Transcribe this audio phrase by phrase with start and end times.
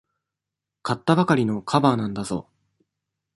[0.81, 2.49] 買ったばかりのカバーなんだぞ。